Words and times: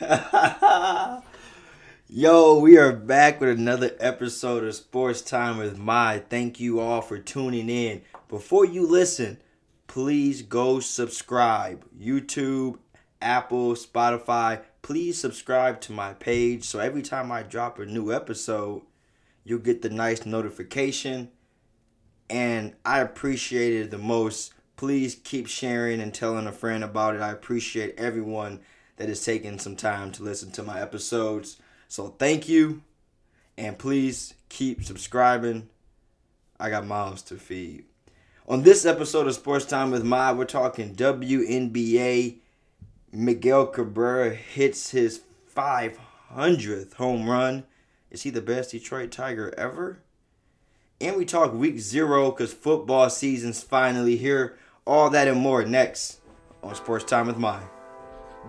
Yo, 2.08 2.58
we 2.58 2.76
are 2.76 2.92
back 2.92 3.40
with 3.40 3.50
another 3.50 3.92
episode 4.00 4.64
of 4.64 4.74
Sports 4.74 5.22
Time 5.22 5.56
with 5.56 5.78
My. 5.78 6.18
Thank 6.18 6.58
you 6.58 6.80
all 6.80 7.00
for 7.00 7.18
tuning 7.18 7.68
in. 7.68 8.02
Before 8.28 8.64
you 8.64 8.88
listen, 8.88 9.38
please 9.86 10.42
go 10.42 10.80
subscribe. 10.80 11.84
YouTube, 11.96 12.78
Apple, 13.22 13.74
Spotify. 13.74 14.62
Please 14.82 15.20
subscribe 15.20 15.80
to 15.82 15.92
my 15.92 16.14
page 16.14 16.64
so 16.64 16.80
every 16.80 17.02
time 17.02 17.30
I 17.30 17.44
drop 17.44 17.78
a 17.78 17.86
new 17.86 18.12
episode, 18.12 18.82
you'll 19.44 19.60
get 19.60 19.82
the 19.82 19.90
nice 19.90 20.26
notification. 20.26 21.30
And 22.28 22.74
I 22.84 22.98
appreciate 22.98 23.74
it 23.74 23.90
the 23.92 23.98
most. 23.98 24.54
Please 24.76 25.14
keep 25.14 25.46
sharing 25.46 26.00
and 26.00 26.12
telling 26.12 26.48
a 26.48 26.52
friend 26.52 26.82
about 26.82 27.14
it. 27.14 27.20
I 27.20 27.30
appreciate 27.30 27.94
everyone 27.96 28.60
that 28.96 29.08
is 29.08 29.24
taking 29.24 29.58
some 29.58 29.76
time 29.76 30.12
to 30.12 30.22
listen 30.22 30.50
to 30.52 30.62
my 30.62 30.80
episodes. 30.80 31.56
So 31.88 32.08
thank 32.18 32.48
you, 32.48 32.82
and 33.56 33.78
please 33.78 34.34
keep 34.48 34.84
subscribing. 34.84 35.68
I 36.58 36.70
got 36.70 36.86
mouths 36.86 37.22
to 37.22 37.36
feed. 37.36 37.84
On 38.46 38.62
this 38.62 38.84
episode 38.84 39.26
of 39.26 39.34
Sports 39.34 39.64
Time 39.64 39.90
with 39.90 40.04
My, 40.04 40.32
we're 40.32 40.44
talking 40.44 40.94
WNBA. 40.94 42.36
Miguel 43.12 43.66
Cabrera 43.66 44.34
hits 44.34 44.90
his 44.90 45.22
500th 45.54 46.94
home 46.94 47.28
run. 47.28 47.64
Is 48.10 48.22
he 48.22 48.30
the 48.30 48.42
best 48.42 48.72
Detroit 48.72 49.10
Tiger 49.10 49.54
ever? 49.56 50.00
And 51.00 51.16
we 51.16 51.24
talk 51.24 51.52
week 51.52 51.78
zero 51.78 52.30
because 52.30 52.52
football 52.52 53.10
season's 53.10 53.62
finally 53.62 54.16
here. 54.16 54.58
All 54.86 55.10
that 55.10 55.28
and 55.28 55.40
more 55.40 55.64
next 55.64 56.20
on 56.62 56.74
Sports 56.74 57.04
Time 57.04 57.26
with 57.26 57.38
My. 57.38 57.60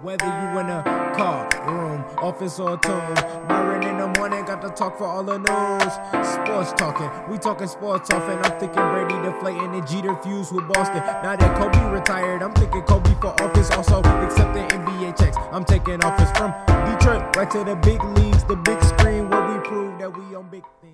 Whether 0.01 0.25
you 0.25 0.59
in 0.59 0.69
a 0.69 0.83
car, 1.15 1.49
room, 1.67 2.03
office, 2.17 2.59
or 2.59 2.77
tomb, 2.77 3.13
Myron 3.47 3.83
in 3.83 3.97
the 3.97 4.13
morning 4.19 4.43
got 4.43 4.61
to 4.61 4.69
talk 4.69 4.97
for 4.97 5.05
all 5.05 5.23
the 5.23 5.37
news. 5.37 6.27
Sports 6.27 6.73
talking, 6.73 7.09
we 7.31 7.37
talking 7.37 7.67
sports 7.67 8.11
often. 8.11 8.37
I'm 8.39 8.59
thinking 8.59 8.83
Brady 8.91 9.15
deflating 9.23 9.73
and 9.73 9.87
Jeter 9.87 10.15
fused 10.17 10.51
with 10.51 10.67
Boston. 10.67 10.97
Now 10.97 11.37
that 11.37 11.57
Kobe 11.57 11.91
retired, 11.91 12.43
I'm 12.43 12.53
thinking 12.53 12.81
Kobe 12.81 13.15
for 13.21 13.41
office. 13.41 13.71
Also 13.71 13.99
accepting 13.99 14.67
NBA 14.67 15.17
checks. 15.17 15.37
I'm 15.53 15.63
taking 15.63 16.03
office 16.03 16.29
from 16.37 16.51
Detroit 16.91 17.33
right 17.37 17.49
to 17.51 17.63
the 17.63 17.75
big 17.77 18.03
leagues, 18.03 18.43
the 18.43 18.57
big 18.57 18.81
screen 18.83 19.29
where 19.29 19.57
we 19.57 19.65
prove 19.65 19.97
that 19.99 20.15
we 20.15 20.35
on 20.35 20.49
big 20.49 20.63
things. 20.81 20.93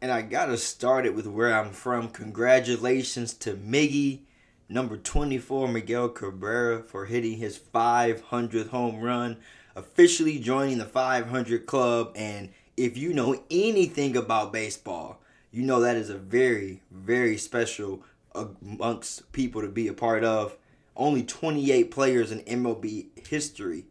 And 0.00 0.10
I 0.10 0.22
gotta 0.22 0.56
start 0.56 1.04
it 1.04 1.14
with 1.14 1.26
where 1.26 1.52
I'm 1.52 1.72
from. 1.72 2.08
Congratulations 2.08 3.34
to 3.34 3.54
Miggy 3.54 4.20
number 4.68 4.96
24, 4.96 5.68
Miguel 5.68 6.08
Cabrera, 6.10 6.82
for 6.82 7.06
hitting 7.06 7.38
his 7.38 7.58
500th 7.58 8.68
home 8.68 9.00
run, 9.00 9.38
officially 9.74 10.38
joining 10.38 10.78
the 10.78 10.84
500 10.84 11.66
club. 11.66 12.12
And 12.14 12.50
if 12.76 12.96
you 12.96 13.12
know 13.12 13.42
anything 13.50 14.16
about 14.16 14.52
baseball, 14.52 15.20
you 15.50 15.62
know 15.62 15.80
that 15.80 15.96
is 15.96 16.10
a 16.10 16.18
very, 16.18 16.82
very 16.90 17.38
special 17.38 18.02
amongst 18.34 19.32
people 19.32 19.62
to 19.62 19.68
be 19.68 19.88
a 19.88 19.94
part 19.94 20.24
of. 20.24 20.56
Only 20.96 21.22
28 21.22 21.90
players 21.90 22.30
in 22.32 22.40
MLB 22.40 23.26
history 23.26 23.86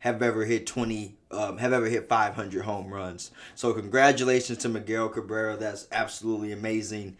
have 0.00 0.22
ever 0.22 0.44
hit 0.44 0.66
20 0.66 1.16
um, 1.32 1.58
have 1.58 1.72
ever 1.72 1.86
hit 1.86 2.08
500 2.08 2.64
home 2.64 2.92
runs. 2.92 3.32
So 3.56 3.72
congratulations 3.72 4.58
to 4.58 4.68
Miguel 4.68 5.08
Cabrera. 5.08 5.56
That's 5.56 5.88
absolutely 5.90 6.52
amazing 6.52 7.16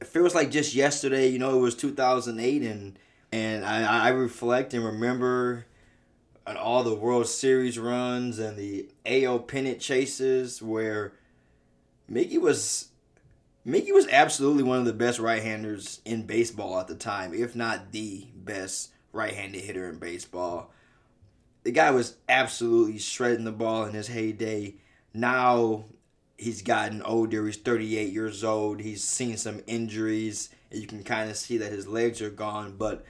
it 0.00 0.06
feels 0.06 0.34
like 0.34 0.50
just 0.50 0.74
yesterday. 0.74 1.28
You 1.28 1.38
know, 1.38 1.56
it 1.56 1.60
was 1.60 1.74
2008, 1.74 2.62
and 2.62 2.98
and 3.32 3.64
I, 3.64 4.06
I 4.06 4.08
reflect 4.10 4.74
and 4.74 4.84
remember 4.84 5.66
on 6.46 6.56
all 6.56 6.84
the 6.84 6.94
World 6.94 7.26
Series 7.26 7.78
runs 7.78 8.38
and 8.38 8.56
the 8.56 8.88
AL 9.04 9.40
pennant 9.40 9.80
chases 9.80 10.62
where 10.62 11.12
Miggy 12.10 12.40
was 12.40 12.90
Miggy 13.66 13.92
was 13.92 14.06
absolutely 14.08 14.62
one 14.62 14.78
of 14.78 14.84
the 14.84 14.92
best 14.92 15.18
right-handers 15.18 16.00
in 16.04 16.22
baseball 16.22 16.78
at 16.78 16.86
the 16.86 16.94
time, 16.94 17.34
if 17.34 17.56
not 17.56 17.90
the 17.90 18.28
best 18.36 18.92
right-handed 19.12 19.60
hitter 19.60 19.88
in 19.88 19.98
baseball. 19.98 20.70
The 21.64 21.72
guy 21.72 21.90
was 21.90 22.16
absolutely 22.28 22.98
shredding 22.98 23.44
the 23.44 23.50
ball 23.50 23.86
in 23.86 23.94
his 23.94 24.06
heyday. 24.06 24.76
Now 25.12 25.86
he's 26.36 26.62
gotten 26.62 27.02
older. 27.02 27.46
He's 27.46 27.56
38 27.56 28.12
years 28.12 28.44
old. 28.44 28.80
He's 28.80 29.02
seen 29.02 29.36
some 29.36 29.62
injuries, 29.66 30.50
you 30.70 30.86
can 30.86 31.02
kind 31.02 31.30
of 31.30 31.36
see 31.36 31.58
that 31.58 31.72
his 31.72 31.86
legs 31.86 32.20
are 32.20 32.30
gone. 32.30 32.76
But 32.76 33.04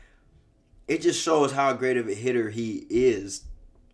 it 0.89 1.03
just 1.03 1.23
shows 1.23 1.53
how 1.53 1.73
great 1.73 1.97
of 1.97 2.09
a 2.09 2.15
hitter 2.15 2.51
he 2.51 2.87
is 2.89 3.43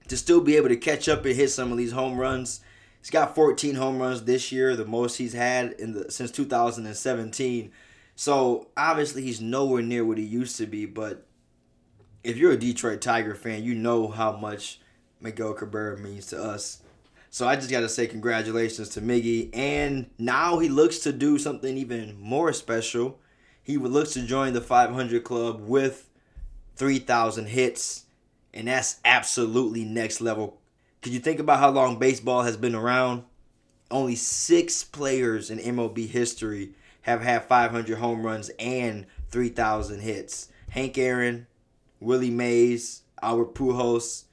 to 0.09 0.17
still 0.17 0.41
be 0.41 0.57
able 0.57 0.69
to 0.69 0.77
catch 0.77 1.09
up 1.09 1.25
and 1.25 1.35
hit 1.35 1.51
some 1.51 1.73
of 1.73 1.79
these 1.79 1.93
home 1.93 2.19
runs. 2.19 2.61
He's 3.01 3.11
got 3.11 3.35
14 3.35 3.75
home 3.75 3.99
runs 3.99 4.25
this 4.25 4.53
year, 4.53 4.77
the 4.77 4.85
most 4.85 5.17
he's 5.17 5.33
had 5.33 5.73
in 5.73 5.93
the 5.93 6.11
since 6.11 6.31
2017. 6.31 7.73
So 8.15 8.69
obviously 8.77 9.23
he's 9.23 9.41
nowhere 9.41 9.83
near 9.83 10.05
what 10.05 10.19
he 10.19 10.25
used 10.25 10.57
to 10.59 10.67
be. 10.67 10.87
But 10.87 11.27
if 12.23 12.37
you're 12.37 12.53
a 12.53 12.59
Detroit 12.59 13.01
Tiger 13.01 13.35
fan, 13.35 13.65
you 13.65 13.75
know 13.75 14.09
how 14.09 14.33
much 14.33 14.81
Miguel 15.21 15.55
Cabrera 15.55 15.99
means 15.99 16.27
to 16.27 16.43
us 16.43 16.82
so 17.33 17.49
I 17.49 17.57
just 17.57 17.71
got 17.71 17.81
to 17.81 17.89
say 17.89 18.07
congratulations 18.07 18.91
to 18.91 19.01
Miggy. 19.01 19.49
And 19.55 20.11
now 20.19 20.59
he 20.59 20.69
looks 20.69 20.99
to 20.99 21.15
do 21.15 21.39
something 21.39 21.79
even 21.79 22.21
more 22.21 22.53
special. 22.53 23.19
He 23.63 23.79
looks 23.79 24.13
to 24.13 24.27
join 24.27 24.53
the 24.53 24.61
500 24.61 25.25
club 25.25 25.63
with 25.63 26.11
3,000 26.77 27.47
hits. 27.47 28.05
And 28.53 28.69
that's 28.69 29.01
absolutely 29.03 29.83
next 29.83 30.21
level. 30.21 30.61
Could 31.01 31.15
you 31.15 31.21
think 31.21 31.41
about 31.41 31.59
how 31.59 31.71
long 31.71 31.99
baseball 31.99 32.43
has 32.43 32.59
been 32.59 32.75
around? 32.75 33.25
Only 33.91 34.15
six 34.15 34.85
players 34.85 35.49
in 35.51 35.59
MLB 35.59 36.09
history 36.09 36.73
have 37.01 37.23
had 37.23 37.47
500 37.47 37.97
home 37.97 38.27
runs 38.27 38.51
and 38.59 39.07
3,000 39.31 40.01
hits. 40.01 40.51
Hank 40.69 40.99
Aaron, 40.99 41.47
Willie 41.99 42.29
Mays, 42.29 43.05
Albert 43.23 43.55
Pujols, 43.55 44.25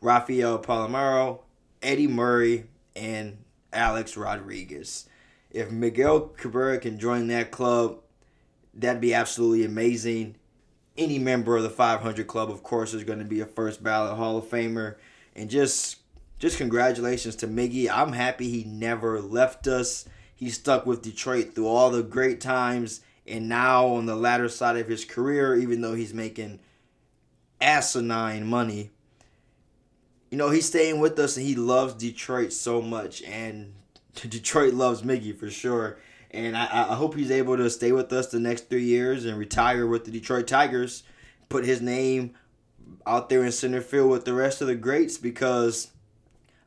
Rafael 0.00 0.60
Palmeiro, 0.60 1.40
Eddie 1.82 2.08
Murray, 2.08 2.64
and 2.96 3.38
Alex 3.72 4.16
Rodriguez. 4.16 5.08
If 5.50 5.70
Miguel 5.70 6.20
Cabrera 6.20 6.78
can 6.78 6.98
join 6.98 7.28
that 7.28 7.50
club, 7.50 7.98
that'd 8.74 9.00
be 9.00 9.14
absolutely 9.14 9.64
amazing. 9.64 10.36
Any 10.96 11.18
member 11.18 11.56
of 11.56 11.62
the 11.62 11.70
500 11.70 12.26
club, 12.26 12.50
of 12.50 12.62
course, 12.62 12.92
is 12.92 13.04
going 13.04 13.20
to 13.20 13.24
be 13.24 13.40
a 13.40 13.46
first 13.46 13.82
ballot 13.82 14.16
Hall 14.16 14.36
of 14.36 14.44
Famer. 14.44 14.96
And 15.34 15.48
just, 15.48 15.98
just 16.38 16.58
congratulations 16.58 17.36
to 17.36 17.48
Miggy. 17.48 17.88
I'm 17.88 18.12
happy 18.12 18.50
he 18.50 18.64
never 18.64 19.20
left 19.20 19.66
us. 19.66 20.06
He 20.34 20.50
stuck 20.50 20.86
with 20.86 21.02
Detroit 21.02 21.54
through 21.54 21.68
all 21.68 21.90
the 21.90 22.02
great 22.02 22.40
times. 22.40 23.00
And 23.26 23.48
now 23.48 23.86
on 23.86 24.06
the 24.06 24.16
latter 24.16 24.48
side 24.48 24.76
of 24.76 24.88
his 24.88 25.04
career, 25.04 25.54
even 25.54 25.80
though 25.80 25.94
he's 25.94 26.14
making 26.14 26.60
asinine 27.60 28.46
money, 28.46 28.90
you 30.30 30.36
know, 30.36 30.50
he's 30.50 30.66
staying 30.66 31.00
with 31.00 31.18
us 31.18 31.36
and 31.36 31.46
he 31.46 31.54
loves 31.54 31.94
Detroit 31.94 32.52
so 32.52 32.82
much. 32.82 33.22
And 33.22 33.74
Detroit 34.14 34.74
loves 34.74 35.02
Miggy 35.02 35.36
for 35.36 35.50
sure. 35.50 35.98
And 36.30 36.56
I, 36.56 36.64
I 36.64 36.94
hope 36.94 37.14
he's 37.14 37.30
able 37.30 37.56
to 37.56 37.70
stay 37.70 37.92
with 37.92 38.12
us 38.12 38.26
the 38.26 38.40
next 38.40 38.68
three 38.68 38.84
years 38.84 39.24
and 39.24 39.38
retire 39.38 39.86
with 39.86 40.04
the 40.04 40.10
Detroit 40.10 40.46
Tigers. 40.46 41.02
Put 41.48 41.64
his 41.64 41.80
name 41.80 42.34
out 43.06 43.28
there 43.28 43.44
in 43.44 43.52
center 43.52 43.80
field 43.80 44.10
with 44.10 44.24
the 44.26 44.34
rest 44.34 44.60
of 44.60 44.66
the 44.66 44.74
greats 44.74 45.16
because 45.16 45.92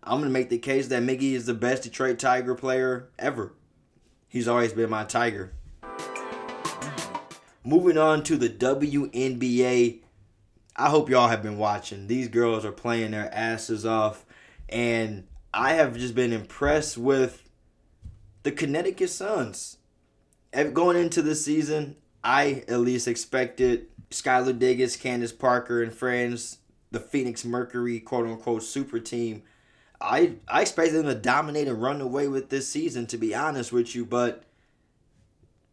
I'm 0.03 0.19
going 0.19 0.23
to 0.23 0.29
make 0.29 0.49
the 0.49 0.57
case 0.57 0.87
that 0.87 1.03
Miggy 1.03 1.33
is 1.33 1.45
the 1.45 1.53
best 1.53 1.83
Detroit 1.83 2.17
Tiger 2.17 2.55
player 2.55 3.09
ever. 3.19 3.53
He's 4.27 4.47
always 4.47 4.73
been 4.73 4.89
my 4.89 5.03
Tiger. 5.03 5.51
Moving 7.63 7.97
on 7.97 8.23
to 8.23 8.37
the 8.37 8.49
WNBA 8.49 9.99
I 10.81 10.89
hope 10.89 11.11
y'all 11.11 11.27
have 11.27 11.43
been 11.43 11.59
watching. 11.59 12.07
These 12.07 12.29
girls 12.29 12.65
are 12.65 12.71
playing 12.71 13.11
their 13.11 13.31
asses 13.31 13.85
off, 13.85 14.25
and 14.67 15.27
I 15.53 15.73
have 15.73 15.95
just 15.95 16.15
been 16.15 16.33
impressed 16.33 16.97
with 16.97 17.47
the 18.41 18.51
Connecticut 18.51 19.11
Suns. 19.11 19.77
Going 20.73 20.97
into 20.97 21.21
the 21.21 21.35
season, 21.35 21.97
I 22.23 22.63
at 22.67 22.79
least 22.79 23.07
expected 23.07 23.89
Skylar 24.09 24.57
Diggins, 24.57 24.95
Candace 24.95 25.31
Parker, 25.31 25.83
and 25.83 25.93
friends, 25.93 26.57
the 26.89 26.99
Phoenix 26.99 27.45
Mercury 27.45 27.99
quote 27.99 28.25
unquote 28.25 28.63
super 28.63 28.99
team. 28.99 29.43
I 30.01 30.37
I 30.47 30.61
expected 30.61 30.95
them 30.95 31.05
to 31.05 31.13
dominate 31.13 31.67
and 31.67 31.79
run 31.79 32.01
away 32.01 32.27
with 32.27 32.49
this 32.49 32.67
season, 32.67 33.05
to 33.07 33.19
be 33.19 33.35
honest 33.35 33.71
with 33.71 33.93
you, 33.93 34.03
but 34.03 34.45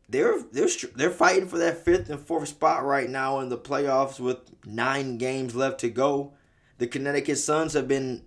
they're 0.08 0.40
they're 0.52 0.68
they're 0.94 1.10
fighting 1.10 1.48
for 1.48 1.58
that 1.58 1.84
fifth 1.84 2.08
and 2.08 2.20
fourth 2.20 2.48
spot 2.48 2.84
right 2.84 3.08
now 3.08 3.40
in 3.40 3.48
the 3.48 3.58
playoffs 3.58 4.18
with 4.18 4.38
nine 4.64 5.18
games 5.18 5.54
left 5.54 5.80
to 5.80 5.90
go. 5.90 6.32
The 6.78 6.86
Connecticut 6.86 7.38
Suns 7.38 7.74
have 7.74 7.88
been 7.88 8.24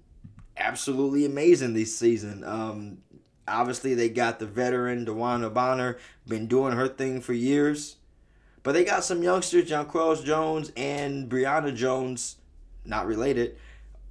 absolutely 0.58 1.26
amazing 1.26 1.74
this 1.74 1.98
season. 1.98 2.44
Um, 2.44 3.00
obviously, 3.48 3.96
they 3.96 4.10
got 4.10 4.40
the 4.40 4.46
veteran 4.46 5.06
DeWanna 5.06 5.54
Bonner, 5.54 5.98
been 6.28 6.48
doing 6.48 6.74
her 6.74 6.88
thing 6.88 7.22
for 7.22 7.34
years, 7.34 7.96
but 8.62 8.74
they 8.74 8.84
got 8.84 9.04
some 9.04 9.24
youngsters, 9.24 9.70
Jonquel 9.70 10.24
Jones 10.24 10.72
and 10.78 11.30
Brionna 11.30 11.76
Jones, 11.76 12.36
not 12.86 13.08
related, 13.08 13.56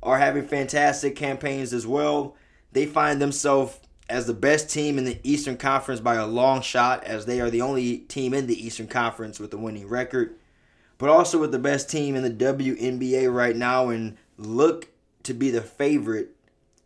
are 0.02 0.19
having 0.19 0.46
fantastic 0.46 1.14
campaigns 1.14 1.72
as 1.72 1.87
well. 1.87 2.34
They 2.72 2.87
find 2.87 3.20
themselves 3.20 3.78
as 4.11 4.27
the 4.27 4.35
best 4.35 4.69
team 4.69 4.99
in 4.99 5.05
the 5.05 5.21
Eastern 5.23 5.57
Conference 5.57 6.01
by 6.01 6.17
a 6.17 6.27
long 6.27 6.61
shot, 6.62 7.05
as 7.05 7.27
they 7.27 7.41
are 7.41 7.49
the 7.49 7.62
only 7.62 7.99
team 7.99 8.35
in 8.35 8.49
the 8.49 8.67
Eastern 8.67 8.89
Conference 8.89 9.39
with 9.39 9.55
a 9.55 9.57
winning 9.57 9.89
record, 9.89 10.35
but 10.99 11.09
also 11.09 11.39
with 11.39 11.53
the 11.53 11.59
best 11.61 11.89
team 11.89 12.17
in 12.17 12.25
the 12.25 12.45
WNBA 12.45 13.33
right 13.33 13.57
now 13.57 13.89
and 13.89 14.17
look 14.37 14.89
to 15.23 15.33
be 15.33 15.51
the 15.51 15.62
favorite 15.62 16.35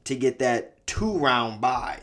to 0.04 0.14
get 0.14 0.38
that 0.38 0.86
two 0.86 1.16
round 1.16 1.62
bye 1.62 2.00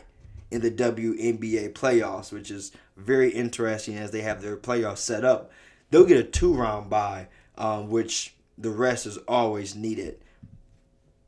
in 0.50 0.60
the 0.60 0.70
WNBA 0.70 1.72
playoffs, 1.72 2.32
which 2.32 2.50
is 2.50 2.72
very 2.96 3.30
interesting 3.30 3.96
as 3.96 4.10
they 4.10 4.22
have 4.22 4.42
their 4.42 4.56
playoffs 4.56 4.98
set 4.98 5.24
up. 5.24 5.52
They'll 5.90 6.04
get 6.04 6.18
a 6.18 6.24
two 6.24 6.52
round 6.52 6.90
bye, 6.90 7.28
um, 7.56 7.88
which 7.88 8.34
the 8.58 8.70
rest 8.70 9.06
is 9.06 9.18
always 9.28 9.76
needed. 9.76 10.18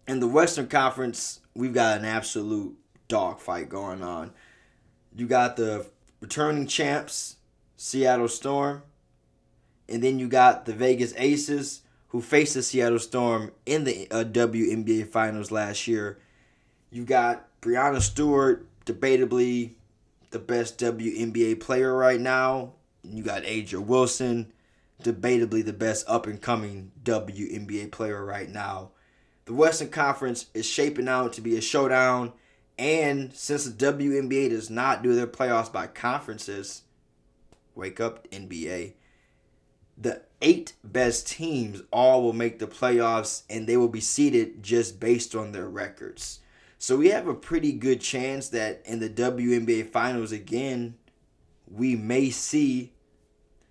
In 0.08 0.18
the 0.18 0.26
Western 0.26 0.66
Conference, 0.66 1.40
we've 1.54 1.72
got 1.72 1.98
an 1.98 2.04
absolute 2.04 2.76
dogfight 3.08 3.68
going 3.68 4.02
on. 4.02 4.32
You 5.14 5.26
got 5.26 5.56
the 5.56 5.86
returning 6.20 6.66
champs, 6.66 7.36
Seattle 7.76 8.28
Storm, 8.28 8.82
and 9.88 10.02
then 10.02 10.18
you 10.18 10.28
got 10.28 10.64
the 10.64 10.72
Vegas 10.72 11.14
Aces, 11.16 11.82
who 12.08 12.20
faced 12.20 12.54
the 12.54 12.62
Seattle 12.62 12.98
Storm 12.98 13.52
in 13.66 13.84
the 13.84 14.08
uh, 14.10 14.24
WNBA 14.24 15.08
Finals 15.08 15.50
last 15.50 15.86
year. 15.86 16.18
You 16.90 17.04
got 17.04 17.48
Breanna 17.60 18.00
Stewart, 18.00 18.66
debatably 18.86 19.72
the 20.30 20.38
best 20.38 20.78
WNBA 20.78 21.60
player 21.60 21.94
right 21.94 22.20
now. 22.20 22.72
You 23.02 23.22
got 23.22 23.42
A'ja 23.42 23.84
Wilson, 23.84 24.52
debatably 25.02 25.64
the 25.64 25.72
best 25.72 26.08
up 26.08 26.26
and 26.26 26.40
coming 26.40 26.92
WNBA 27.02 27.92
player 27.92 28.24
right 28.24 28.48
now. 28.48 28.90
The 29.44 29.54
Western 29.54 29.90
Conference 29.90 30.46
is 30.54 30.66
shaping 30.66 31.08
out 31.08 31.34
to 31.34 31.40
be 31.40 31.56
a 31.56 31.60
showdown 31.60 32.32
and 32.78 33.32
since 33.32 33.64
the 33.64 33.92
WNBA 33.92 34.50
does 34.50 34.70
not 34.70 35.02
do 35.02 35.14
their 35.14 35.26
playoffs 35.26 35.72
by 35.72 35.86
conferences, 35.86 36.82
wake 37.74 38.00
up, 38.00 38.28
NBA. 38.30 38.94
The 39.96 40.22
eight 40.42 40.74
best 40.82 41.28
teams 41.28 41.82
all 41.92 42.22
will 42.22 42.32
make 42.32 42.58
the 42.58 42.66
playoffs 42.66 43.42
and 43.48 43.66
they 43.66 43.76
will 43.76 43.88
be 43.88 44.00
seeded 44.00 44.62
just 44.62 44.98
based 44.98 45.34
on 45.34 45.52
their 45.52 45.68
records. 45.68 46.40
So 46.78 46.96
we 46.96 47.08
have 47.08 47.28
a 47.28 47.34
pretty 47.34 47.72
good 47.72 48.00
chance 48.00 48.48
that 48.50 48.82
in 48.84 48.98
the 48.98 49.08
WNBA 49.08 49.90
finals 49.90 50.32
again, 50.32 50.96
we 51.70 51.96
may 51.96 52.30
see 52.30 52.92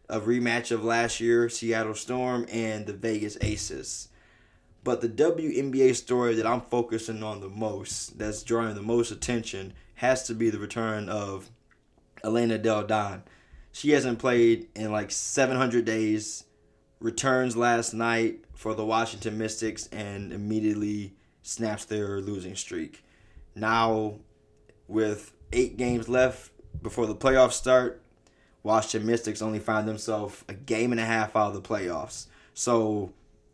a 0.10 0.20
rematch 0.20 0.72
of 0.72 0.84
last 0.84 1.20
year 1.20 1.50
Seattle 1.50 1.94
Storm 1.94 2.46
and 2.52 2.86
the 2.86 2.94
Vegas 2.94 3.38
Aces. 3.42 4.10
But 4.84 5.02
the 5.02 5.10
WNBA 5.10 5.96
story 5.96 6.36
that 6.36 6.46
I'm 6.46 6.62
focusing 6.62 7.24
on 7.24 7.40
the 7.40 7.50
most, 7.50 8.18
that's 8.18 8.44
drawing 8.44 8.76
the 8.76 8.82
most 8.82 9.12
attention, 9.12 9.74
has 9.96 10.24
to 10.24 10.34
be 10.34 10.50
the 10.50 10.60
return 10.60 11.08
of 11.08 11.50
Elena 12.24 12.58
Delle 12.58 12.84
Donne. 12.86 13.24
She 13.72 13.92
hasn't 13.92 14.20
played 14.20 14.68
in 14.76 14.92
like 14.92 15.12
700 15.12 15.86
days. 15.86 16.44
Returns 17.00 17.56
last 17.56 17.94
night 17.94 18.46
for 18.56 18.74
the 18.74 18.86
Washington 18.86 19.38
Mystics 19.38 19.88
and 19.88 20.32
immediately 20.32 21.16
snaps 21.42 21.86
their 21.86 22.20
losing 22.20 22.56
streak. 22.56 23.04
Now, 23.56 24.20
with 24.88 25.34
eight 25.52 25.78
games 25.78 26.10
left 26.10 26.52
before 26.82 27.06
the 27.06 27.16
playoffs 27.16 27.54
start, 27.54 28.02
Washington 28.64 29.08
Mystics 29.08 29.42
only 29.42 29.60
find 29.60 29.88
themselves 29.88 30.44
a 30.48 30.54
game 30.54 30.92
and 30.92 31.00
a 31.00 31.06
half 31.06 31.36
out 31.36 31.48
of 31.48 31.54
the 31.54 31.62
playoffs. 31.62 32.28
So 32.54 33.12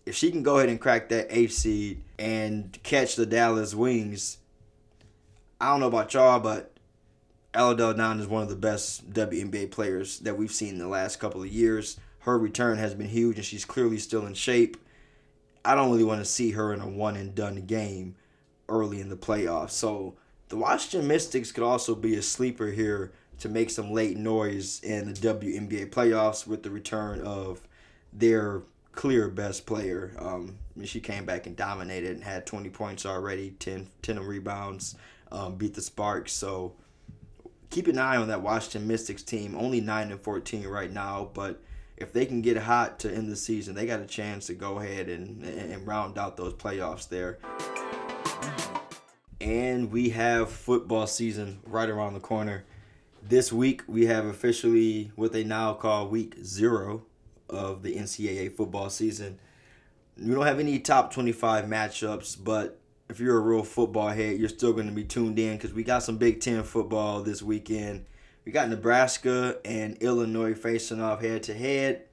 if 0.10 0.16
she 0.16 0.32
can 0.32 0.42
go 0.42 0.58
ahead 0.58 0.70
and 0.70 0.82
crack 0.82 1.10
that 1.10 1.28
eighth 1.30 1.54
seed 1.54 2.02
and 2.18 2.78
catch 2.82 3.16
the 3.16 3.28
Dallas 3.28 3.76
Wings, 3.76 4.40
I 5.62 5.70
don't 5.70 5.82
know 5.82 5.88
about 5.88 6.12
y'all, 6.16 6.40
but 6.40 6.74
Delle 7.54 7.76
Donne 7.76 8.20
is 8.20 8.28
one 8.28 8.42
of 8.42 8.50
the 8.50 8.56
best 8.56 9.12
WNBA 9.12 9.70
players 9.70 10.18
that 10.22 10.36
we've 10.36 10.52
seen 10.52 10.70
in 10.70 10.80
the 10.80 10.88
last 10.88 11.20
couple 11.20 11.44
of 11.44 11.48
years. 11.48 12.00
Her 12.22 12.40
return 12.40 12.80
has 12.80 12.96
been 12.96 13.08
huge, 13.08 13.38
and 13.38 13.46
she's 13.46 13.66
clearly 13.66 14.00
still 14.00 14.26
in 14.26 14.34
shape. 14.34 14.78
I 15.64 15.76
don't 15.76 15.92
really 15.92 16.04
want 16.04 16.22
to 16.22 16.26
see 16.26 16.52
her 16.52 16.74
in 16.74 16.82
a 16.82 16.90
one 16.90 17.16
and 17.16 17.36
done 17.36 17.68
game 17.68 18.16
early 18.68 19.02
in 19.02 19.10
the 19.10 19.16
playoffs. 19.16 19.72
So 19.72 20.16
the 20.48 20.58
Washington 20.58 21.08
Mystics 21.08 21.52
could 21.52 21.64
also 21.64 21.94
be 21.94 22.16
a 22.16 22.24
sleeper 22.24 22.68
here 22.68 23.12
to 23.38 23.48
make 23.48 23.70
some 23.70 23.92
late 23.92 24.18
noise 24.18 24.80
in 24.82 25.14
the 25.14 25.20
WNBA 25.20 25.92
playoffs 25.92 26.48
with 26.48 26.64
the 26.64 26.72
return 26.72 27.22
of 27.22 27.62
their 28.12 28.64
clear 29.00 29.30
best 29.30 29.66
player. 29.66 30.12
Um, 30.20 30.58
she 30.84 31.00
came 31.00 31.24
back 31.24 31.48
and 31.48 31.56
dominated 31.56 32.18
and 32.18 32.22
had 32.22 32.46
20 32.46 32.70
points 32.70 33.06
already, 33.06 33.52
10, 33.52 33.88
10 34.02 34.20
rebounds, 34.20 34.98
um, 35.32 35.56
beat 35.56 35.74
the 35.74 35.82
Sparks. 35.82 36.34
So 36.34 36.74
keep 37.70 37.88
an 37.88 37.98
eye 37.98 38.18
on 38.18 38.28
that 38.28 38.42
Washington 38.42 38.90
Mystics 38.90 39.24
team. 39.24 39.56
Only 39.56 39.80
9 39.80 40.12
and 40.12 40.20
14 40.20 40.68
right 40.68 40.92
now, 40.92 41.30
but 41.34 41.62
if 41.96 42.12
they 42.12 42.26
can 42.26 42.42
get 42.42 42.58
hot 42.58 43.00
to 43.00 43.10
end 43.10 43.32
the 43.32 43.38
season, 43.38 43.74
they 43.74 43.86
got 43.86 44.02
a 44.02 44.06
chance 44.06 44.48
to 44.48 44.54
go 44.54 44.80
ahead 44.80 45.08
and, 45.08 45.46
and 45.46 45.88
round 45.88 46.18
out 46.18 46.36
those 46.36 46.54
playoffs 46.56 47.08
there. 47.08 47.40
And 49.40 49.94
we 49.94 50.10
have 50.10 50.52
football 50.52 51.08
season 51.08 51.62
right 51.66 51.88
around 51.88 52.16
the 52.16 52.20
corner. 52.20 52.66
This 53.24 53.54
week, 53.54 53.82
we 53.88 54.08
have 54.08 54.26
officially 54.26 55.14
what 55.16 55.32
they 55.32 55.46
now 55.46 55.74
call 55.74 56.10
week 56.10 56.36
zero 56.44 57.06
of 57.50 57.84
the 57.84 57.96
NCAA 57.96 58.56
football 58.56 58.90
season. 58.90 59.40
We 60.18 60.34
don't 60.34 60.46
have 60.46 60.60
any 60.60 60.80
top 60.80 61.14
25 61.14 61.66
matchups, 61.66 62.44
but 62.44 62.80
if 63.10 63.20
you're 63.20 63.38
a 63.38 63.42
real 63.42 63.64
football 63.64 64.10
head, 64.10 64.38
you're 64.38 64.50
still 64.50 64.74
going 64.74 64.88
to 64.88 64.94
be 64.94 65.04
tuned 65.04 65.40
in 65.40 65.58
because 65.58 65.74
we 65.74 65.84
got 65.84 66.04
some 66.04 66.18
Big 66.18 66.42
Ten 66.42 66.64
football 66.64 67.22
this 67.22 67.42
weekend. 67.42 68.06
We 68.46 68.52
got 68.52 68.70
Nebraska 68.70 69.58
and 69.66 69.98
Illinois 69.98 70.54
facing 70.54 71.02
off 71.02 71.22
head 71.22 71.44
to 71.44 71.54
head. 71.54 72.04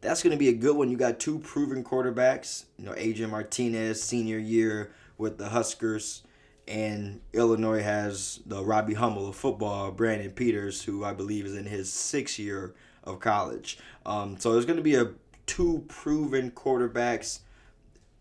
That's 0.00 0.22
going 0.22 0.30
to 0.30 0.38
be 0.38 0.48
a 0.48 0.52
good 0.52 0.76
one. 0.76 0.90
You 0.90 0.96
got 0.96 1.18
two 1.18 1.40
proven 1.40 1.82
quarterbacks. 1.82 2.64
You 2.78 2.86
know, 2.86 2.94
Adrian 2.96 3.30
Martinez, 3.30 4.02
senior 4.02 4.38
year 4.38 4.92
with 5.18 5.38
the 5.38 5.48
Huskers, 5.48 6.22
and 6.68 7.20
Illinois 7.32 7.82
has 7.82 8.40
the 8.46 8.62
Robbie 8.62 8.94
Hummel 8.94 9.28
of 9.28 9.36
football, 9.36 9.90
Brandon 9.90 10.30
Peters, 10.30 10.82
who 10.82 11.04
I 11.04 11.12
believe 11.14 11.46
is 11.46 11.56
in 11.56 11.66
his 11.66 11.92
sixth 11.92 12.38
year 12.38 12.74
of 13.08 13.20
college. 13.20 13.78
Um, 14.06 14.38
so 14.38 14.52
there's 14.52 14.66
going 14.66 14.76
to 14.76 14.82
be 14.82 14.94
a 14.94 15.12
two 15.46 15.84
proven 15.88 16.50
quarterbacks, 16.50 17.40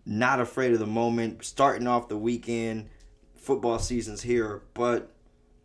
not 0.06 0.40
afraid 0.40 0.74
of 0.74 0.80
the 0.80 0.88
moment, 0.88 1.44
starting 1.44 1.88
off 1.88 2.10
the 2.10 2.18
weekend. 2.18 2.90
Football 3.36 3.80
season's 3.80 4.24
here, 4.24 4.64
but 4.74 5.12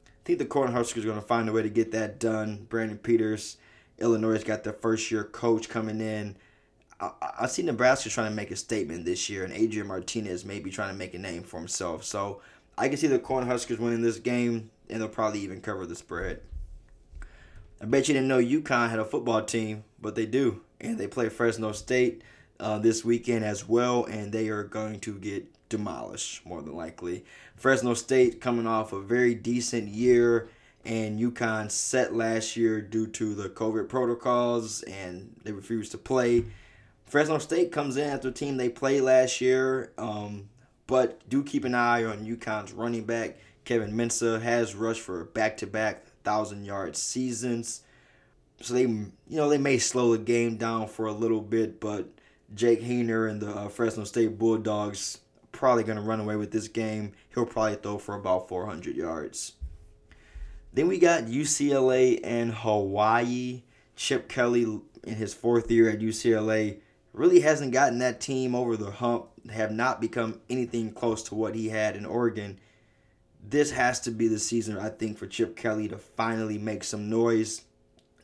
I 0.06 0.20
think 0.24 0.38
the 0.38 0.44
Cornhuskers 0.44 1.02
are 1.02 1.06
going 1.06 1.20
to 1.20 1.26
find 1.26 1.48
a 1.48 1.52
way 1.52 1.62
to 1.62 1.70
get 1.70 1.92
that 1.92 2.20
done. 2.20 2.66
Brandon 2.68 2.98
Peters, 2.98 3.56
Illinois 3.98 4.42
got 4.44 4.64
their 4.64 4.72
first 4.72 5.10
year 5.10 5.24
coach 5.24 5.68
coming 5.68 6.00
in. 6.00 6.36
I, 7.00 7.10
I 7.40 7.46
see 7.46 7.62
Nebraska 7.62 8.08
trying 8.08 8.30
to 8.30 8.36
make 8.36 8.50
a 8.50 8.56
statement 8.56 9.04
this 9.04 9.28
year, 9.28 9.44
and 9.44 9.52
Adrian 9.52 9.88
Martinez 9.88 10.44
may 10.44 10.60
be 10.60 10.70
trying 10.70 10.92
to 10.92 10.98
make 10.98 11.14
a 11.14 11.18
name 11.18 11.42
for 11.42 11.58
himself. 11.58 12.04
So 12.04 12.40
I 12.78 12.88
can 12.88 12.98
see 12.98 13.08
the 13.08 13.18
Cornhuskers 13.18 13.78
winning 13.78 14.02
this 14.02 14.18
game, 14.18 14.70
and 14.88 15.00
they'll 15.00 15.08
probably 15.08 15.40
even 15.40 15.60
cover 15.60 15.86
the 15.86 15.96
spread. 15.96 16.40
I 17.82 17.84
bet 17.84 18.06
you 18.06 18.14
didn't 18.14 18.28
know 18.28 18.38
UConn 18.38 18.90
had 18.90 19.00
a 19.00 19.04
football 19.04 19.42
team, 19.42 19.82
but 20.00 20.14
they 20.14 20.24
do, 20.24 20.60
and 20.80 20.98
they 20.98 21.08
play 21.08 21.28
Fresno 21.28 21.72
State 21.72 22.22
uh, 22.60 22.78
this 22.78 23.04
weekend 23.04 23.44
as 23.44 23.68
well, 23.68 24.04
and 24.04 24.30
they 24.30 24.50
are 24.50 24.62
going 24.62 25.00
to 25.00 25.18
get 25.18 25.48
demolished 25.68 26.46
more 26.46 26.62
than 26.62 26.76
likely. 26.76 27.24
Fresno 27.56 27.94
State 27.94 28.40
coming 28.40 28.68
off 28.68 28.92
a 28.92 29.00
very 29.00 29.34
decent 29.34 29.88
year, 29.88 30.48
and 30.84 31.18
UConn 31.18 31.72
set 31.72 32.14
last 32.14 32.56
year 32.56 32.80
due 32.80 33.08
to 33.08 33.34
the 33.34 33.48
COVID 33.48 33.88
protocols, 33.88 34.84
and 34.84 35.34
they 35.42 35.50
refused 35.50 35.90
to 35.90 35.98
play. 35.98 36.44
Fresno 37.04 37.38
State 37.38 37.72
comes 37.72 37.96
in 37.96 38.08
after 38.08 38.28
a 38.28 38.32
team 38.32 38.58
they 38.58 38.68
played 38.68 39.00
last 39.00 39.40
year, 39.40 39.90
um, 39.98 40.48
but 40.86 41.28
do 41.28 41.42
keep 41.42 41.64
an 41.64 41.74
eye 41.74 42.04
on 42.04 42.24
UConn's 42.24 42.72
running 42.72 43.06
back. 43.06 43.38
Kevin 43.64 43.92
Mensah 43.92 44.40
has 44.40 44.76
rushed 44.76 45.00
for 45.00 45.24
back-to-back 45.24 46.04
thousand 46.24 46.64
yard 46.64 46.96
seasons. 46.96 47.82
So 48.60 48.74
they, 48.74 48.82
you 48.82 49.12
know, 49.28 49.48
they 49.48 49.58
may 49.58 49.78
slow 49.78 50.12
the 50.12 50.22
game 50.22 50.56
down 50.56 50.86
for 50.88 51.06
a 51.06 51.12
little 51.12 51.40
bit, 51.40 51.80
but 51.80 52.08
Jake 52.54 52.82
Haener 52.82 53.28
and 53.28 53.40
the 53.40 53.50
uh, 53.50 53.68
Fresno 53.68 54.04
State 54.04 54.38
Bulldogs 54.38 55.18
probably 55.50 55.84
going 55.84 55.96
to 55.96 56.02
run 56.02 56.20
away 56.20 56.36
with 56.36 56.50
this 56.50 56.68
game. 56.68 57.12
He'll 57.34 57.46
probably 57.46 57.76
throw 57.76 57.98
for 57.98 58.14
about 58.14 58.48
400 58.48 58.96
yards. 58.96 59.52
Then 60.72 60.88
we 60.88 60.98
got 60.98 61.24
UCLA 61.24 62.20
and 62.24 62.52
Hawaii. 62.52 63.62
Chip 63.94 64.28
Kelly 64.28 64.80
in 65.04 65.14
his 65.14 65.34
fourth 65.34 65.70
year 65.70 65.90
at 65.90 66.00
UCLA 66.00 66.80
really 67.12 67.40
hasn't 67.40 67.72
gotten 67.72 67.98
that 67.98 68.20
team 68.20 68.54
over 68.54 68.76
the 68.76 68.90
hump. 68.90 69.26
Have 69.50 69.70
not 69.70 70.00
become 70.00 70.40
anything 70.48 70.92
close 70.92 71.22
to 71.24 71.34
what 71.34 71.54
he 71.54 71.68
had 71.68 71.96
in 71.96 72.06
Oregon 72.06 72.58
this 73.42 73.72
has 73.72 74.00
to 74.00 74.10
be 74.10 74.28
the 74.28 74.38
season, 74.38 74.78
I 74.78 74.88
think, 74.88 75.18
for 75.18 75.26
Chip 75.26 75.56
Kelly 75.56 75.88
to 75.88 75.98
finally 75.98 76.58
make 76.58 76.84
some 76.84 77.10
noise. 77.10 77.62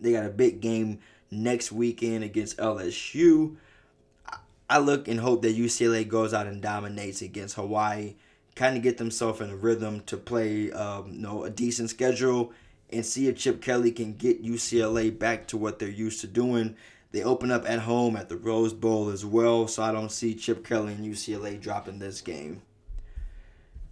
They 0.00 0.12
got 0.12 0.26
a 0.26 0.30
big 0.30 0.60
game 0.60 1.00
next 1.30 1.72
weekend 1.72 2.24
against 2.24 2.58
LSU. 2.58 3.56
I 4.70 4.78
look 4.78 5.08
and 5.08 5.20
hope 5.20 5.42
that 5.42 5.56
UCLA 5.56 6.06
goes 6.06 6.34
out 6.34 6.46
and 6.46 6.60
dominates 6.60 7.22
against 7.22 7.56
Hawaii, 7.56 8.14
kind 8.54 8.76
of 8.76 8.82
get 8.82 8.98
themselves 8.98 9.40
in 9.40 9.50
a 9.50 9.56
rhythm 9.56 10.02
to 10.06 10.16
play, 10.16 10.70
um, 10.72 11.12
you 11.12 11.18
know, 11.20 11.44
a 11.44 11.50
decent 11.50 11.90
schedule, 11.90 12.52
and 12.90 13.04
see 13.04 13.28
if 13.28 13.38
Chip 13.38 13.62
Kelly 13.62 13.90
can 13.90 14.14
get 14.14 14.44
UCLA 14.44 15.16
back 15.16 15.46
to 15.48 15.56
what 15.56 15.78
they're 15.78 15.88
used 15.88 16.20
to 16.20 16.26
doing. 16.26 16.76
They 17.10 17.22
open 17.22 17.50
up 17.50 17.68
at 17.68 17.80
home 17.80 18.14
at 18.16 18.28
the 18.28 18.36
Rose 18.36 18.74
Bowl 18.74 19.08
as 19.08 19.24
well, 19.24 19.66
so 19.66 19.82
I 19.82 19.92
don't 19.92 20.12
see 20.12 20.34
Chip 20.34 20.66
Kelly 20.66 20.92
and 20.92 21.04
UCLA 21.04 21.58
dropping 21.58 21.98
this 21.98 22.20
game. 22.20 22.62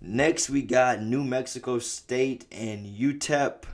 Next, 0.01 0.51
we 0.51 0.63
got 0.63 1.03
New 1.03 1.25
Mexico 1.25 1.79
State 1.79 2.45
and 2.53 2.87
UTEP. 2.87 3.65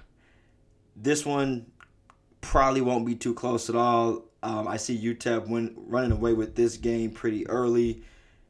This 0.95 1.27
one 1.27 1.67
probably 2.41 2.81
won't 2.81 3.07
be 3.07 3.15
too 3.15 3.35
close 3.35 3.69
at 3.69 3.77
all. 3.77 4.25
Um, 4.43 4.67
I 4.69 4.77
see 4.77 4.99
UTEP 4.99 5.49
win, 5.49 5.75
running 5.77 6.13
away 6.13 6.33
with 6.33 6.55
this 6.55 6.77
game 6.77 7.11
pretty 7.11 7.47
early. 7.49 8.03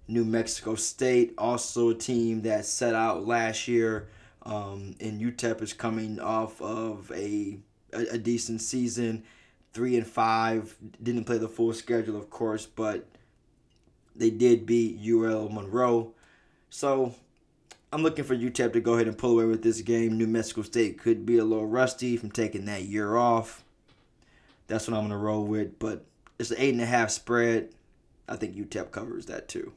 New 0.09 0.25
Mexico 0.25 0.75
State, 0.75 1.35
also 1.39 1.91
a 1.91 1.95
team 1.95 2.43
that 2.43 2.67
set 2.67 2.95
out 2.95 3.27
last 3.27 3.69
year, 3.69 4.09
um, 4.43 4.95
and 5.01 5.21
UTEP 5.21 5.63
is 5.63 5.73
coming 5.73 6.21
off 6.21 6.61
of 6.61 7.11
a, 7.15 7.59
a, 7.93 8.01
a 8.13 8.19
decent 8.19 8.61
season, 8.61 9.23
three 9.73 9.97
and 9.97 10.07
five. 10.07 10.77
Didn't 11.03 11.25
play 11.25 11.39
the 11.39 11.49
full 11.49 11.73
schedule, 11.73 12.17
of 12.17 12.31
course, 12.31 12.67
but 12.67 13.07
they 14.15 14.31
did 14.31 14.67
beat 14.67 14.99
UL 15.03 15.49
Monroe. 15.49 16.13
So 16.69 17.15
I'm 17.93 18.03
looking 18.03 18.25
for 18.25 18.35
UTEP 18.35 18.73
to 18.73 18.81
go 18.81 18.95
ahead 18.95 19.07
and 19.07 19.19
pull 19.19 19.33
away 19.33 19.45
with 19.45 19.63
this 19.63 19.83
game. 19.83 20.17
New 20.17 20.27
Mexico 20.27 20.63
State 20.63 20.99
could 20.99 21.27
be 21.27 21.37
a 21.37 21.45
little 21.45 21.67
rusty 21.67 22.17
from 22.17 22.31
taking 22.31 22.65
that 22.65 22.85
year 22.85 23.17
off. 23.17 23.63
That's 24.67 24.89
what 24.89 24.97
I'm 24.97 25.05
gonna 25.05 25.19
roll 25.19 25.45
with. 25.45 25.79
But 25.79 26.07
it's 26.39 26.51
an 26.51 26.57
eight 26.59 26.73
and 26.73 26.81
a 26.81 26.87
half 26.87 27.11
spread. 27.11 27.69
I 28.27 28.37
think 28.37 28.57
UTEP 28.57 28.91
covers 28.93 29.27
that 29.27 29.47
too. 29.47 29.75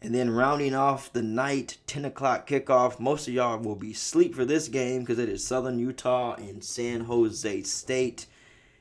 And 0.00 0.14
then 0.14 0.30
rounding 0.30 0.74
off 0.74 1.12
the 1.12 1.22
night, 1.22 1.78
10 1.86 2.04
o'clock 2.04 2.48
kickoff. 2.48 3.00
Most 3.00 3.26
of 3.26 3.34
y'all 3.34 3.58
will 3.58 3.74
be 3.74 3.92
asleep 3.92 4.34
for 4.34 4.44
this 4.44 4.68
game 4.68 5.00
because 5.00 5.18
it 5.18 5.28
is 5.28 5.44
Southern 5.44 5.78
Utah 5.78 6.34
and 6.34 6.62
San 6.62 7.00
Jose 7.00 7.62
State. 7.62 8.26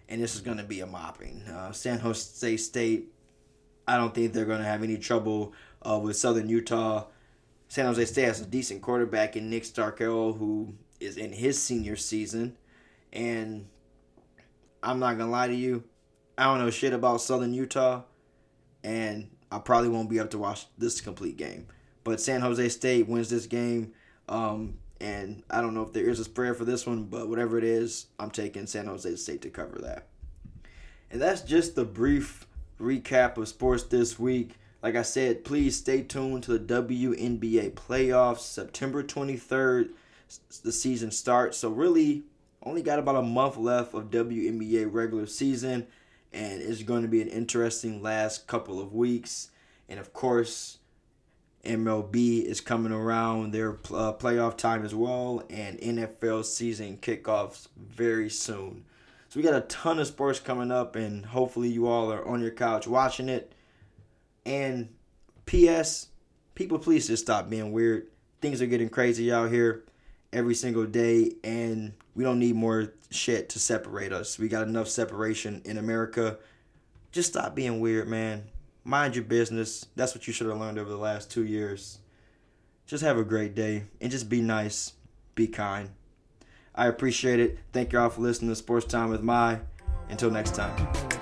And 0.10 0.22
this 0.22 0.36
is 0.36 0.42
going 0.42 0.58
to 0.58 0.64
be 0.64 0.80
a 0.80 0.86
mopping. 0.86 1.42
Uh, 1.44 1.72
San 1.72 2.00
Jose 2.00 2.58
State, 2.58 3.12
I 3.88 3.98
don't 3.98 4.14
think 4.14 4.34
they're 4.34 4.46
going 4.46 4.60
to 4.60 4.66
have 4.66 4.84
any 4.84 4.98
trouble 4.98 5.54
uh, 5.82 6.00
with 6.02 6.18
Southern 6.18 6.50
Utah. 6.50 7.06
San 7.68 7.86
Jose 7.86 8.06
State 8.06 8.26
has 8.26 8.42
a 8.42 8.46
decent 8.46 8.82
quarterback 8.82 9.36
in 9.36 9.50
Nick 9.50 9.64
Starkel, 9.64 10.38
who 10.38 10.74
is 11.00 11.18
in 11.18 11.32
his 11.32 11.62
senior 11.62 11.96
season. 11.96 12.58
And 13.12 13.68
I'm 14.82 15.00
not 15.00 15.18
going 15.18 15.28
to 15.28 15.32
lie 15.32 15.48
to 15.48 15.56
you, 15.56 15.84
I 16.38 16.46
don't 16.46 16.60
know 16.60 16.70
shit 16.70 16.94
about 16.94 17.22
Southern 17.22 17.54
Utah. 17.54 18.04
And 18.84 19.30
I 19.52 19.60
probably 19.60 19.90
won't 19.90 20.10
be 20.10 20.18
able 20.18 20.30
to 20.30 20.38
watch 20.38 20.68
this 20.78 21.02
complete 21.02 21.38
game. 21.38 21.68
But 22.04 22.22
San 22.22 22.42
Jose 22.42 22.70
State 22.70 23.08
wins 23.08 23.30
this 23.30 23.48
game. 23.48 23.94
Um, 24.30 24.80
and 25.00 25.44
I 25.50 25.62
don't 25.62 25.74
know 25.74 25.84
if 25.84 25.94
there 25.94 26.10
is 26.10 26.20
a 26.20 26.24
spread 26.24 26.56
for 26.56 26.66
this 26.66 26.86
one, 26.86 27.06
but 27.06 27.28
whatever 27.28 27.58
it 27.58 27.64
is, 27.64 28.08
I'm 28.20 28.32
taking 28.32 28.68
San 28.68 28.88
Jose 28.88 29.16
State 29.18 29.42
to 29.42 29.50
cover 29.50 29.80
that. 29.80 30.08
And 31.12 31.22
that's 31.22 31.42
just 31.42 31.76
the 31.76 31.86
brief 31.86 32.48
recap 32.80 33.38
of 33.38 33.48
sports 33.48 33.84
this 33.84 34.18
week. 34.20 34.56
Like 34.82 34.96
I 34.96 35.02
said, 35.02 35.44
please 35.44 35.76
stay 35.76 36.04
tuned 36.04 36.44
to 36.44 36.58
the 36.58 36.82
WNBA 36.84 37.72
playoffs. 37.74 38.40
September 38.40 39.04
23rd, 39.04 39.90
the 40.64 40.72
season 40.72 41.12
starts. 41.12 41.58
So, 41.58 41.70
really, 41.70 42.24
only 42.64 42.82
got 42.82 43.00
about 43.00 43.16
a 43.16 43.22
month 43.22 43.58
left 43.58 43.94
of 43.94 44.12
WNBA 44.12 44.88
regular 44.92 45.26
season 45.26 45.88
and 46.34 46.62
it's 46.62 46.84
going 46.84 47.02
to 47.02 47.08
be 47.08 47.22
an 47.22 47.28
interesting 47.28 48.02
last 48.02 48.48
couple 48.48 48.80
of 48.80 48.94
weeks. 48.94 49.50
And 49.90 50.00
of 50.00 50.14
course, 50.14 50.80
MLB 51.64 52.44
is 52.44 52.62
coming 52.62 52.92
around 52.92 53.52
their 53.52 53.72
uh, 53.74 54.14
playoff 54.14 54.58
time 54.58 54.86
as 54.86 54.94
well, 54.94 55.44
and 55.50 55.80
NFL 55.80 56.46
season 56.46 56.98
kickoffs 56.98 57.68
very 57.76 58.30
soon. 58.30 58.86
So 59.30 59.40
we 59.40 59.44
got 59.44 59.56
a 59.56 59.62
ton 59.62 60.00
of 60.00 60.08
sports 60.08 60.40
coming 60.40 60.72
up, 60.72 60.96
and 60.96 61.26
hopefully 61.26 61.70
you 61.70 61.88
all 61.88 62.12
are 62.12 62.26
on 62.26 62.42
your 62.42 62.52
couch 62.52 62.88
watching 62.88 63.30
it. 63.30 63.54
And 64.48 64.96
P.S. 65.46 66.08
People, 66.56 66.80
please 66.80 67.06
just 67.06 67.24
stop 67.24 67.50
being 67.50 67.72
weird. 67.72 68.08
Things 68.42 68.62
are 68.62 68.66
getting 68.66 68.90
crazy 68.90 69.32
out 69.32 69.52
here 69.52 69.84
every 70.32 70.56
single 70.56 70.86
day, 70.86 71.34
and 71.44 71.94
we 72.16 72.24
don't 72.24 72.40
need 72.40 72.56
more 72.56 72.94
shit 73.12 73.50
to 73.50 73.60
separate 73.60 74.14
us. 74.14 74.40
We 74.40 74.48
got 74.48 74.68
enough 74.68 74.88
separation 74.88 75.62
in 75.66 75.78
America. 75.78 76.38
Just 77.12 77.30
stop 77.30 77.56
being 77.56 77.80
weird, 77.80 78.08
man. 78.08 78.46
Mind 78.84 79.16
your 79.16 79.26
business. 79.26 79.86
That's 79.96 80.16
what 80.16 80.28
you 80.28 80.34
should 80.34 80.48
have 80.48 80.58
learned 80.58 80.80
over 80.80 80.90
the 80.90 80.98
last 80.98 81.30
two 81.30 81.44
years. 81.44 82.00
Just 82.86 83.04
have 83.04 83.18
a 83.18 83.24
great 83.26 83.54
day 83.54 83.84
and 84.00 84.10
just 84.10 84.30
be 84.30 84.42
nice. 84.42 84.94
Be 85.36 85.48
kind. 85.48 85.90
I 86.74 86.88
appreciate 86.88 87.40
it. 87.40 87.60
Thank 87.74 87.92
you 87.92 88.00
all 88.00 88.10
for 88.10 88.22
listening 88.22 88.50
to 88.50 88.56
Sports 88.56 88.86
Time 88.86 89.10
with 89.10 89.22
My. 89.22 89.60
Until 90.10 90.32
next 90.32 90.56
time. 90.56 91.17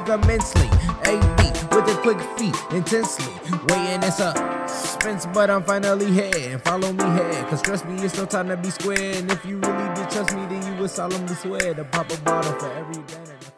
Immensely. 0.00 0.68
AD 1.04 1.40
with 1.74 1.88
a 1.88 1.98
quick 2.02 2.20
feet, 2.38 2.56
intensely. 2.70 3.32
Waiting 3.68 4.02
in 4.02 4.12
suspense, 4.68 5.26
but 5.26 5.50
I'm 5.50 5.62
finally 5.64 6.10
here. 6.10 6.58
Follow 6.60 6.92
me 6.92 7.04
here, 7.04 7.44
cause 7.48 7.62
trust 7.62 7.86
me, 7.86 8.02
it's 8.02 8.16
no 8.16 8.24
time 8.24 8.48
to 8.48 8.56
be 8.56 8.70
square. 8.70 9.16
And 9.16 9.30
if 9.30 9.44
you 9.44 9.58
really 9.58 9.94
did 9.94 10.10
trust 10.10 10.34
me, 10.34 10.46
then 10.46 10.66
you 10.66 10.80
would 10.80 10.90
solemnly 10.90 11.34
swear 11.34 11.74
to 11.74 11.84
pop 11.84 12.10
a 12.12 12.16
bottle 12.22 12.52
for 12.52 12.72
every 12.72 13.02
day. 13.02 13.51